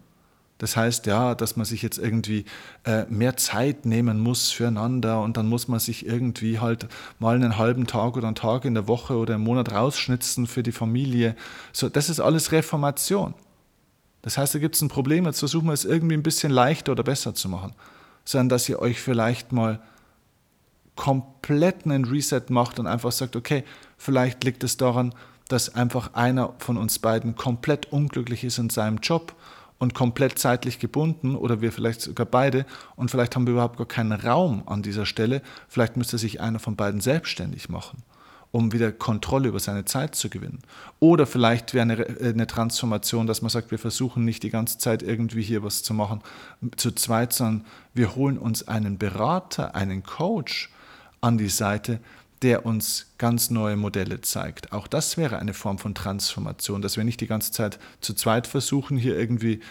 das 0.57 0.77
heißt 0.77 1.05
ja, 1.05 1.35
dass 1.35 1.57
man 1.57 1.65
sich 1.65 1.81
jetzt 1.81 1.97
irgendwie 1.97 2.45
äh, 2.85 3.05
mehr 3.09 3.35
Zeit 3.35 3.85
nehmen 3.85 4.19
muss 4.19 4.51
füreinander 4.51 5.21
und 5.21 5.35
dann 5.35 5.49
muss 5.49 5.67
man 5.67 5.79
sich 5.79 6.05
irgendwie 6.05 6.59
halt 6.59 6.87
mal 7.19 7.35
einen 7.35 7.57
halben 7.57 7.87
Tag 7.87 8.15
oder 8.15 8.27
einen 8.27 8.35
Tag 8.35 8.63
in 8.63 8.73
der 8.73 8.87
Woche 8.87 9.17
oder 9.17 9.35
im 9.35 9.41
Monat 9.41 9.73
rausschnitzen 9.73 10.47
für 10.47 10.63
die 10.63 10.71
Familie. 10.71 11.35
So, 11.73 11.89
das 11.89 12.09
ist 12.09 12.21
alles 12.21 12.53
Reformation. 12.53 13.33
Das 14.21 14.37
heißt, 14.37 14.55
da 14.55 14.59
gibt 14.59 14.75
es 14.75 14.81
ein 14.81 14.87
Problem, 14.87 15.25
jetzt 15.25 15.39
versuchen 15.39 15.67
wir 15.67 15.73
es 15.73 15.85
irgendwie 15.85 16.15
ein 16.15 16.23
bisschen 16.23 16.51
leichter 16.51 16.93
oder 16.93 17.03
besser 17.03 17.35
zu 17.35 17.49
machen, 17.49 17.73
sondern 18.23 18.49
dass 18.49 18.69
ihr 18.69 18.79
euch 18.79 19.01
vielleicht 19.01 19.51
mal 19.51 19.81
komplett 20.95 21.85
einen 21.85 22.05
Reset 22.05 22.43
macht 22.47 22.79
und 22.79 22.87
einfach 22.87 23.11
sagt, 23.11 23.35
okay, 23.35 23.65
vielleicht 23.97 24.43
liegt 24.45 24.63
es 24.63 24.77
daran, 24.77 25.13
dass 25.49 25.75
einfach 25.75 26.13
einer 26.13 26.53
von 26.57 26.77
uns 26.77 26.97
beiden 26.99 27.35
komplett 27.35 27.91
unglücklich 27.91 28.43
ist 28.45 28.57
in 28.57 28.69
seinem 28.69 28.97
Job 28.97 29.35
und 29.77 29.93
komplett 29.93 30.39
zeitlich 30.39 30.79
gebunden 30.79 31.35
oder 31.35 31.61
wir 31.61 31.71
vielleicht 31.71 32.01
sogar 32.01 32.25
beide 32.25 32.65
und 32.95 33.11
vielleicht 33.11 33.35
haben 33.35 33.45
wir 33.45 33.53
überhaupt 33.53 33.77
gar 33.77 33.87
keinen 33.87 34.13
Raum 34.13 34.63
an 34.65 34.81
dieser 34.81 35.05
Stelle. 35.05 35.41
Vielleicht 35.67 35.97
müsste 35.97 36.17
sich 36.17 36.39
einer 36.41 36.59
von 36.59 36.75
beiden 36.75 37.01
selbstständig 37.01 37.67
machen, 37.67 38.03
um 38.51 38.71
wieder 38.71 38.91
Kontrolle 38.91 39.49
über 39.49 39.59
seine 39.59 39.83
Zeit 39.83 40.15
zu 40.15 40.29
gewinnen. 40.29 40.59
Oder 40.99 41.25
vielleicht 41.25 41.73
wäre 41.73 41.83
eine, 41.83 41.99
äh, 41.99 42.29
eine 42.29 42.47
Transformation, 42.47 43.27
dass 43.27 43.41
man 43.41 43.49
sagt, 43.49 43.71
wir 43.71 43.79
versuchen 43.79 44.23
nicht 44.23 44.43
die 44.43 44.49
ganze 44.49 44.77
Zeit 44.77 45.03
irgendwie 45.03 45.43
hier 45.43 45.63
was 45.63 45.83
zu 45.83 45.93
machen 45.93 46.21
zu 46.77 46.91
zweit, 46.91 47.33
sondern 47.33 47.65
wir 47.93 48.15
holen 48.15 48.37
uns 48.37 48.67
einen 48.67 48.97
Berater, 48.97 49.75
einen 49.75 50.03
Coach 50.03 50.71
an 51.19 51.37
die 51.37 51.49
Seite, 51.49 51.99
der 52.41 52.65
uns 52.65 53.13
ganz 53.17 53.49
neue 53.49 53.75
Modelle 53.75 54.21
zeigt. 54.21 54.71
Auch 54.71 54.87
das 54.87 55.17
wäre 55.17 55.39
eine 55.39 55.53
Form 55.53 55.77
von 55.77 55.95
Transformation, 55.95 56.81
dass 56.81 56.97
wir 56.97 57.03
nicht 57.03 57.21
die 57.21 57.27
ganze 57.27 57.51
Zeit 57.51 57.79
zu 58.01 58.13
zweit 58.13 58.47
versuchen, 58.47 58.97
hier 58.97 59.17
irgendwie 59.17 59.61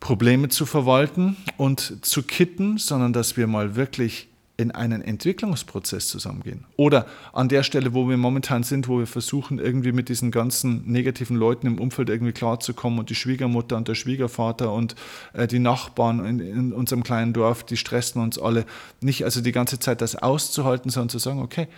Probleme 0.00 0.48
zu 0.48 0.66
verwalten 0.66 1.36
und 1.56 2.04
zu 2.04 2.22
kitten, 2.22 2.78
sondern 2.78 3.12
dass 3.12 3.36
wir 3.36 3.46
mal 3.46 3.74
wirklich 3.74 4.28
in 4.58 4.72
einen 4.72 5.02
Entwicklungsprozess 5.02 6.08
zusammengehen. 6.08 6.64
Oder 6.76 7.06
an 7.32 7.48
der 7.48 7.62
Stelle, 7.62 7.94
wo 7.94 8.08
wir 8.08 8.16
momentan 8.16 8.64
sind, 8.64 8.88
wo 8.88 8.98
wir 8.98 9.06
versuchen, 9.06 9.60
irgendwie 9.60 9.92
mit 9.92 10.08
diesen 10.08 10.32
ganzen 10.32 10.82
negativen 10.84 11.36
Leuten 11.36 11.68
im 11.68 11.80
Umfeld 11.80 12.10
irgendwie 12.10 12.32
klarzukommen 12.32 12.98
und 12.98 13.08
die 13.08 13.14
Schwiegermutter 13.14 13.76
und 13.76 13.86
der 13.86 13.94
Schwiegervater 13.94 14.72
und 14.72 14.96
äh, 15.32 15.46
die 15.46 15.60
Nachbarn 15.60 16.40
in, 16.40 16.72
unserem 16.72 17.04
kleinen 17.04 17.32
Dorf, 17.32 17.62
die 17.62 17.76
stressen 17.76 18.20
uns 18.20 18.36
alle. 18.36 18.66
Nicht 19.00 19.24
also 19.24 19.40
die 19.40 19.52
ganze 19.52 19.78
Zeit 19.78 20.00
das 20.00 20.16
auszuhalten, 20.16 20.90
sondern 20.90 21.10
zu 21.10 21.18
sagen, 21.18 21.40
okay, 21.40 21.68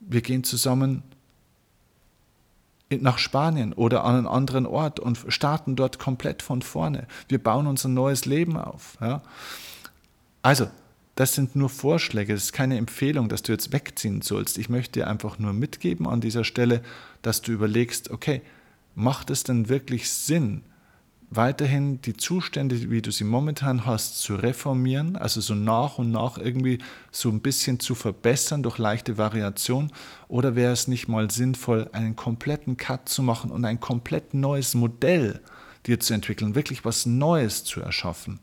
wir 0.00 0.20
gehen 0.20 0.44
zusammen 0.44 1.04
nach 2.90 3.16
Spanien 3.16 3.72
oder 3.72 4.04
an 4.04 4.14
einen 4.14 4.26
anderen 4.26 4.66
Ort 4.66 5.00
und 5.00 5.18
starten 5.28 5.74
dort 5.74 5.98
komplett 5.98 6.42
von 6.42 6.60
vorne. 6.60 7.06
Wir 7.28 7.42
bauen 7.42 7.66
uns 7.66 7.86
ein 7.86 7.94
neues 7.94 8.26
Leben 8.26 8.58
auf. 8.58 8.98
Ja? 9.00 9.22
Also, 10.42 10.68
das 11.16 11.34
sind 11.34 11.56
nur 11.56 11.70
Vorschläge, 11.70 12.34
das 12.34 12.44
ist 12.44 12.52
keine 12.52 12.76
Empfehlung, 12.76 13.28
dass 13.28 13.42
du 13.42 13.52
jetzt 13.52 13.72
wegziehen 13.72 14.22
sollst. 14.22 14.58
Ich 14.58 14.68
möchte 14.68 15.00
dir 15.00 15.08
einfach 15.08 15.38
nur 15.38 15.54
mitgeben 15.54 16.06
an 16.06 16.20
dieser 16.20 16.44
Stelle, 16.44 16.82
dass 17.22 17.42
du 17.42 17.52
überlegst, 17.52 18.10
okay, 18.10 18.42
macht 18.94 19.30
es 19.30 19.42
denn 19.42 19.68
wirklich 19.70 20.10
Sinn, 20.10 20.62
weiterhin 21.30 22.02
die 22.02 22.16
Zustände, 22.16 22.90
wie 22.90 23.02
du 23.02 23.10
sie 23.10 23.24
momentan 23.24 23.86
hast, 23.86 24.18
zu 24.18 24.36
reformieren, 24.36 25.16
also 25.16 25.40
so 25.40 25.54
nach 25.54 25.98
und 25.98 26.10
nach 26.10 26.36
irgendwie 26.38 26.78
so 27.10 27.30
ein 27.30 27.40
bisschen 27.40 27.80
zu 27.80 27.94
verbessern 27.94 28.62
durch 28.62 28.76
leichte 28.78 29.18
Variation? 29.18 29.90
Oder 30.28 30.54
wäre 30.54 30.72
es 30.72 30.86
nicht 30.86 31.08
mal 31.08 31.30
sinnvoll, 31.30 31.88
einen 31.92 32.14
kompletten 32.14 32.76
Cut 32.76 33.08
zu 33.08 33.22
machen 33.22 33.50
und 33.50 33.64
ein 33.64 33.80
komplett 33.80 34.34
neues 34.34 34.74
Modell 34.74 35.40
dir 35.86 35.98
zu 35.98 36.14
entwickeln, 36.14 36.54
wirklich 36.54 36.84
was 36.84 37.06
Neues 37.06 37.64
zu 37.64 37.80
erschaffen? 37.80 38.38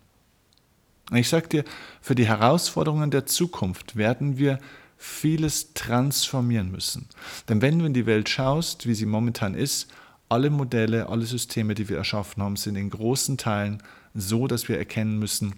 Ich 1.11 1.29
sage 1.29 1.47
dir, 1.47 1.63
für 2.01 2.15
die 2.15 2.27
Herausforderungen 2.27 3.11
der 3.11 3.25
Zukunft 3.25 3.95
werden 3.95 4.37
wir 4.37 4.59
vieles 4.97 5.73
transformieren 5.73 6.71
müssen. 6.71 7.07
Denn 7.49 7.61
wenn 7.61 7.79
du 7.79 7.85
in 7.85 7.93
die 7.93 8.05
Welt 8.05 8.29
schaust, 8.29 8.87
wie 8.87 8.93
sie 8.93 9.05
momentan 9.05 9.53
ist, 9.53 9.87
alle 10.29 10.49
Modelle, 10.49 11.09
alle 11.09 11.25
Systeme, 11.25 11.75
die 11.75 11.89
wir 11.89 11.97
erschaffen 11.97 12.41
haben, 12.41 12.55
sind 12.55 12.75
in 12.75 12.89
großen 12.89 13.37
Teilen 13.37 13.83
so, 14.13 14.47
dass 14.47 14.69
wir 14.69 14.77
erkennen 14.77 15.19
müssen, 15.19 15.55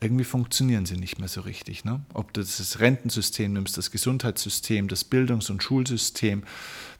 irgendwie 0.00 0.24
funktionieren 0.24 0.86
sie 0.86 0.96
nicht 0.96 1.18
mehr 1.18 1.28
so 1.28 1.42
richtig. 1.42 1.84
Ne? 1.84 2.00
Ob 2.14 2.32
du 2.32 2.40
das 2.40 2.80
Rentensystem 2.80 3.52
nimmst, 3.52 3.76
das 3.76 3.90
Gesundheitssystem, 3.90 4.88
das 4.88 5.04
Bildungs- 5.04 5.50
und 5.50 5.62
Schulsystem, 5.62 6.42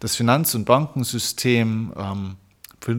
das 0.00 0.16
Finanz- 0.16 0.54
und 0.54 0.64
Bankensystem, 0.64 1.92
ähm, 1.96 2.36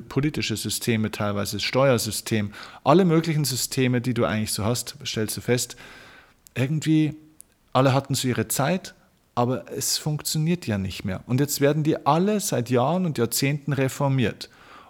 politische 0.07 0.55
Systeme, 0.55 1.11
teilweise 1.11 1.57
das 1.57 1.63
Steuersystem, 1.63 2.53
alle 2.83 3.05
möglichen 3.05 3.45
Systeme, 3.45 4.01
die 4.01 4.13
du 4.13 4.25
eigentlich 4.25 4.53
so 4.53 4.65
hast, 4.65 4.95
stellst 5.05 5.37
du 5.37 5.41
fest, 5.41 5.75
irgendwie 6.55 7.15
alle 7.73 7.93
hatten 7.93 8.15
so 8.15 8.27
ihre 8.27 8.47
Zeit, 8.47 8.93
aber 9.35 9.71
es 9.71 9.97
funktioniert 9.97 10.67
ja 10.67 10.77
nicht 10.77 11.05
mehr. 11.05 11.21
Und 11.25 11.39
jetzt 11.39 11.59
werden 11.59 11.83
die 11.83 12.05
alle 12.05 12.39
seit 12.39 12.69
Jahren 12.69 13.05
und 13.05 13.17
Jahrzehnten 13.17 13.73
reformiert. 13.73 14.49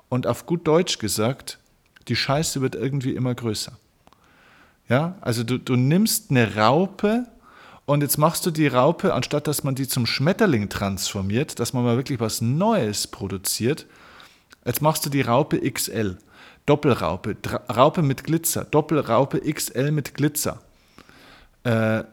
Und 0.09 0.27
auf 0.27 0.45
gut 0.45 0.67
Deutsch 0.67 0.99
gesagt, 0.99 1.59
die 2.07 2.15
Scheiße 2.15 2.61
wird 2.61 2.75
irgendwie 2.75 3.15
immer 3.15 3.33
größer. 3.33 3.73
Ja, 4.89 5.15
also 5.21 5.43
du, 5.43 5.57
du 5.57 5.77
nimmst 5.77 6.29
eine 6.29 6.55
Raupe 6.55 7.25
und 7.85 8.01
jetzt 8.01 8.17
machst 8.17 8.45
du 8.45 8.51
die 8.51 8.67
Raupe, 8.67 9.13
anstatt 9.13 9.47
dass 9.47 9.63
man 9.63 9.75
die 9.75 9.87
zum 9.87 10.05
Schmetterling 10.05 10.67
transformiert, 10.69 11.59
dass 11.59 11.71
man 11.71 11.83
mal 11.83 11.95
wirklich 11.95 12.19
was 12.19 12.41
Neues 12.41 13.07
produziert, 13.07 13.85
jetzt 14.65 14.81
machst 14.81 15.05
du 15.05 15.09
die 15.09 15.21
Raupe 15.21 15.59
XL. 15.59 16.17
Doppelraupe, 16.65 17.35
Raupe 17.75 18.01
mit 18.01 18.23
Glitzer, 18.23 18.63
Doppelraupe 18.63 19.41
XL 19.41 19.91
mit 19.91 20.13
Glitzer. 20.13 20.61
Äh, 21.63 22.03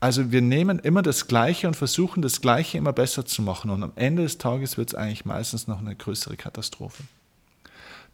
also 0.00 0.30
wir 0.30 0.42
nehmen 0.42 0.78
immer 0.78 1.00
das 1.02 1.26
Gleiche 1.26 1.66
und 1.66 1.74
versuchen 1.74 2.20
das 2.20 2.42
Gleiche 2.42 2.76
immer 2.76 2.92
besser 2.92 3.24
zu 3.24 3.40
machen 3.40 3.70
und 3.70 3.82
am 3.82 3.92
Ende 3.96 4.22
des 4.22 4.36
Tages 4.36 4.76
wird 4.76 4.90
es 4.90 4.94
eigentlich 4.94 5.24
meistens 5.24 5.66
noch 5.66 5.80
eine 5.80 5.96
größere 5.96 6.36
Katastrophe. 6.36 7.02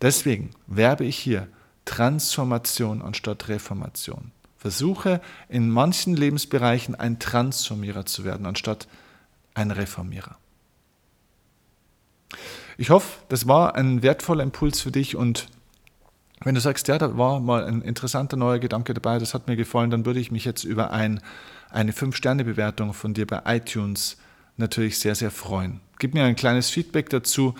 Deswegen 0.00 0.50
werbe 0.66 1.04
ich 1.04 1.18
hier 1.18 1.48
Transformation 1.84 3.02
anstatt 3.02 3.48
Reformation. 3.48 4.30
Versuche 4.58 5.20
in 5.48 5.70
manchen 5.70 6.14
Lebensbereichen 6.14 6.94
ein 6.94 7.18
Transformierer 7.18 8.06
zu 8.06 8.24
werden, 8.24 8.46
anstatt 8.46 8.86
ein 9.54 9.72
Reformierer. 9.72 10.36
Ich 12.78 12.90
hoffe, 12.90 13.20
das 13.28 13.46
war 13.46 13.74
ein 13.74 14.02
wertvoller 14.02 14.42
Impuls 14.42 14.80
für 14.80 14.90
dich 14.90 15.16
und 15.16 15.48
wenn 16.44 16.54
du 16.54 16.60
sagst, 16.60 16.88
ja, 16.88 16.98
da 16.98 17.16
war 17.16 17.40
mal 17.40 17.64
ein 17.64 17.82
interessanter 17.82 18.36
neuer 18.36 18.58
Gedanke 18.58 18.94
dabei, 18.94 19.18
das 19.18 19.34
hat 19.34 19.46
mir 19.46 19.56
gefallen, 19.56 19.90
dann 19.90 20.06
würde 20.06 20.20
ich 20.20 20.30
mich 20.30 20.44
jetzt 20.44 20.64
über 20.64 20.90
ein, 20.90 21.20
eine 21.70 21.92
5-Sterne-Bewertung 21.92 22.94
von 22.94 23.14
dir 23.14 23.26
bei 23.26 23.42
iTunes 23.44 24.16
natürlich 24.56 24.98
sehr, 24.98 25.14
sehr 25.14 25.30
freuen. 25.30 25.80
Gib 25.98 26.14
mir 26.14 26.24
ein 26.24 26.36
kleines 26.36 26.70
Feedback 26.70 27.10
dazu. 27.10 27.54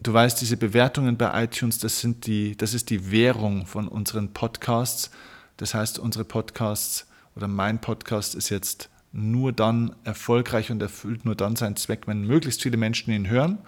Du 0.00 0.12
weißt, 0.12 0.40
diese 0.40 0.56
Bewertungen 0.56 1.16
bei 1.16 1.44
iTunes, 1.44 1.78
das, 1.78 2.00
sind 2.00 2.26
die, 2.26 2.56
das 2.56 2.74
ist 2.74 2.90
die 2.90 3.10
Währung 3.10 3.66
von 3.66 3.88
unseren 3.88 4.32
Podcasts. 4.32 5.10
Das 5.56 5.72
heißt, 5.72 5.98
unsere 5.98 6.24
Podcasts 6.24 7.06
oder 7.34 7.48
mein 7.48 7.80
Podcast 7.80 8.34
ist 8.34 8.50
jetzt 8.50 8.90
nur 9.12 9.52
dann 9.52 9.94
erfolgreich 10.04 10.70
und 10.70 10.82
erfüllt 10.82 11.24
nur 11.24 11.34
dann 11.34 11.56
seinen 11.56 11.76
Zweck, 11.76 12.06
wenn 12.06 12.26
möglichst 12.26 12.62
viele 12.62 12.76
Menschen 12.76 13.12
ihn 13.12 13.28
hören 13.28 13.58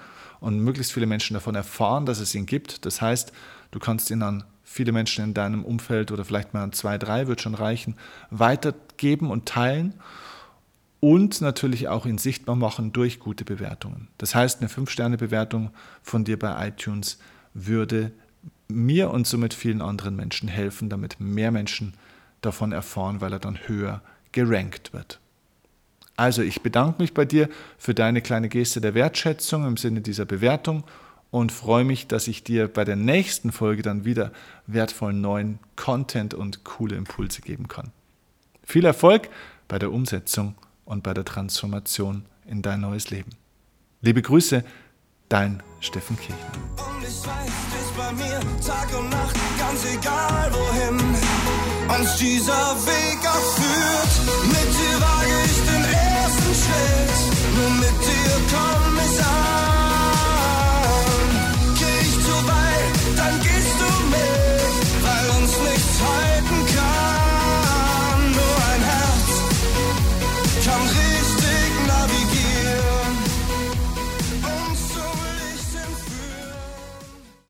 und 0.41 0.61
möglichst 0.61 0.93
viele 0.93 1.07
Menschen 1.07 1.35
davon 1.35 1.55
erfahren, 1.55 2.07
dass 2.07 2.21
es 2.21 2.35
ihn 2.35 2.47
gibt. 2.47 2.85
Das 2.87 3.01
heißt, 3.01 3.33
du 3.71 3.79
kannst 3.79 4.11
ihn 4.11 4.23
an 4.23 4.45
viele 4.65 4.93
Menschen 4.93 5.25
in 5.25 5.35
deinem 5.35 5.65
Umfeld 5.65 6.13
oder 6.13 6.25
vielleicht 6.25 6.53
mal 6.53 6.63
an 6.63 6.73
zwei, 6.73 6.99
drei 6.99 7.29
wird 7.29 7.41
schon 7.41 7.55
reichen, 7.55 7.97
weitergeben 8.31 9.31
und 9.31 9.47
teilen 9.47 9.95
und 11.01 11.41
natürlich 11.41 11.89
auch 11.89 12.05
ihn 12.05 12.19
sichtbar 12.19 12.57
machen 12.57 12.93
durch 12.93 13.21
gute 13.21 13.45
Bewertungen. 13.45 14.09
Das 14.19 14.35
heißt, 14.35 14.61
eine 14.61 14.69
5-Sterne-Bewertung 14.69 15.71
von 16.03 16.25
dir 16.25 16.39
bei 16.39 16.69
iTunes 16.69 17.19
würde 17.55 18.13
mir 18.69 19.11
und 19.11 19.27
somit 19.27 19.55
vielen 19.55 19.81
anderen 19.81 20.17
Menschen 20.17 20.49
helfen, 20.49 20.89
damit 20.91 21.21
mehr 21.21 21.53
Menschen 21.53 21.95
davon 22.41 22.73
erfahren, 22.73 23.21
weil 23.21 23.33
er 23.33 23.39
dann 23.39 23.59
höher 23.67 24.03
gerankt 24.33 24.93
wird. 24.93 25.21
Also 26.17 26.43
ich 26.43 26.63
bedanke 26.63 27.03
mich 27.03 27.13
bei 27.13 27.25
dir 27.25 27.49
für 27.77 27.95
deine 27.95 28.23
kleine 28.23 28.49
Geste 28.49 28.81
der 28.81 28.95
Wertschätzung 28.95 29.67
im 29.67 29.77
Sinne 29.77 30.01
dieser 30.01 30.25
Bewertung 30.25 30.85
und 31.31 31.53
freue 31.53 31.85
mich, 31.85 32.07
dass 32.07 32.29
ich 32.29 32.43
dir 32.43 32.69
bei 32.69 32.85
der 32.85 32.97
nächsten 32.97 33.53
Folge 33.53 33.83
dann 33.83 34.05
wieder 34.05 34.33
wertvollen 34.67 35.21
neuen 35.21 35.59
Content 35.77 36.33
und 36.33 36.65
coole 36.65 36.97
Impulse 36.97 37.43
geben 37.43 37.69
kann. 37.69 37.93
Viel 38.65 38.87
Erfolg 38.87 39.29
bei 39.69 39.79
der 39.79 39.93
Umsetzung 39.93 40.55
und 40.87 41.03
bei 41.03 41.13
der 41.13 41.25
Transformation 41.25 42.25
in 42.47 42.63
dein 42.63 42.81
neues 42.81 43.11
Leben. 43.11 43.31
Liebe 44.01 44.23
Grüße, 44.23 44.65
dein 45.29 45.63
Steffen 45.81 46.17
Kirchner. 46.17 46.37
Und 46.77 47.03
ich 47.03 47.27
weiß, 47.27 47.27
du 47.27 47.77
bist 47.77 47.97
bei 47.97 48.13
mir 48.13 48.41
Tag 48.65 48.99
und 48.99 49.11
Nacht, 49.11 49.37
ganz 49.59 49.85
egal 49.85 50.53
wohin 50.53 51.17
uns 52.01 52.17
dieser 52.17 52.77
Weg 52.87 53.19
auch 53.27 53.55
führt. 53.57 54.46